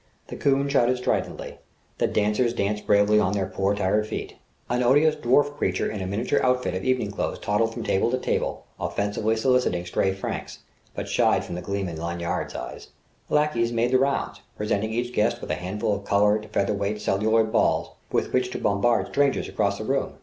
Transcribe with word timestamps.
The 0.29 0.35
coon 0.35 0.67
shouted 0.67 0.97
stridently. 0.97 1.59
The 1.99 2.07
dancers 2.07 2.55
danced 2.55 2.87
bravely 2.87 3.19
on 3.19 3.33
their 3.33 3.45
poor, 3.45 3.75
tired 3.75 4.07
feet. 4.07 4.35
An 4.67 4.81
odious 4.81 5.15
dwarf 5.15 5.55
creature 5.55 5.91
in 5.91 6.01
a 6.01 6.07
miniature 6.07 6.41
outfit 6.41 6.73
of 6.73 6.83
evening 6.83 7.11
clothes 7.11 7.37
toddled 7.37 7.71
from 7.71 7.83
table 7.83 8.09
to 8.09 8.17
table, 8.17 8.65
offensively 8.79 9.35
soliciting 9.35 9.85
stray 9.85 10.11
francs 10.11 10.57
but 10.95 11.07
shied 11.07 11.45
from 11.45 11.53
the 11.53 11.61
gleam 11.61 11.87
in 11.87 11.97
Lanyard's 11.97 12.55
eyes. 12.55 12.87
Lackeys 13.29 13.71
made 13.71 13.91
the 13.91 13.99
rounds, 13.99 14.41
presenting 14.57 14.91
each 14.91 15.13
guest 15.13 15.39
with 15.39 15.51
a 15.51 15.53
handful 15.53 15.93
of 15.95 16.03
coloured, 16.03 16.47
feather 16.51 16.73
weight 16.73 16.99
celluloid 16.99 17.51
balls, 17.51 17.91
with 18.11 18.33
which 18.33 18.49
to 18.49 18.57
bombard 18.57 19.09
strangers 19.09 19.47
across 19.47 19.77
the 19.77 19.83
room. 19.85 20.13